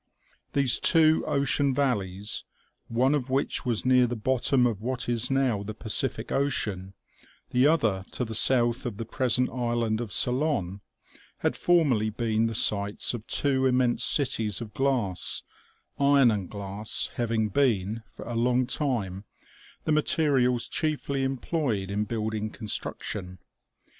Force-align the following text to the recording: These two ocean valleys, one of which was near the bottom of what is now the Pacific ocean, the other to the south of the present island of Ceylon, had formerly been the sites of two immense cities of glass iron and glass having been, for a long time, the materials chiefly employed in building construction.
These 0.53 0.79
two 0.79 1.23
ocean 1.27 1.75
valleys, 1.75 2.43
one 2.87 3.13
of 3.13 3.29
which 3.29 3.67
was 3.67 3.85
near 3.85 4.07
the 4.07 4.15
bottom 4.15 4.65
of 4.65 4.81
what 4.81 5.07
is 5.07 5.29
now 5.29 5.61
the 5.61 5.75
Pacific 5.75 6.31
ocean, 6.31 6.95
the 7.51 7.67
other 7.67 8.03
to 8.13 8.25
the 8.25 8.33
south 8.33 8.87
of 8.87 8.97
the 8.97 9.05
present 9.05 9.51
island 9.51 10.01
of 10.01 10.11
Ceylon, 10.11 10.81
had 11.41 11.55
formerly 11.55 12.09
been 12.09 12.47
the 12.47 12.55
sites 12.55 13.13
of 13.13 13.27
two 13.27 13.67
immense 13.67 14.03
cities 14.03 14.59
of 14.59 14.73
glass 14.73 15.43
iron 15.99 16.31
and 16.31 16.49
glass 16.49 17.11
having 17.17 17.49
been, 17.49 18.01
for 18.11 18.25
a 18.25 18.33
long 18.33 18.65
time, 18.65 19.25
the 19.83 19.91
materials 19.91 20.67
chiefly 20.67 21.21
employed 21.21 21.91
in 21.91 22.05
building 22.05 22.49
construction. 22.49 23.37